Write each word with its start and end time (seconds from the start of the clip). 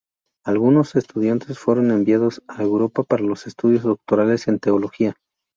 Alguno 0.43 0.81
estudiantes 0.81 1.59
fueron 1.59 1.91
enviados 1.91 2.41
a 2.47 2.63
Europa 2.63 3.03
para 3.03 3.21
los 3.21 3.45
estudios 3.45 3.83
doctorales 3.83 4.47
en 4.47 4.57
Teología. 4.57 5.15